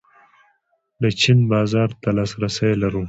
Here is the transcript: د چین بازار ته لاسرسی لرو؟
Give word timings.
د 1.01 1.03
چین 1.21 1.39
بازار 1.51 1.89
ته 2.01 2.09
لاسرسی 2.17 2.71
لرو؟ 2.81 2.99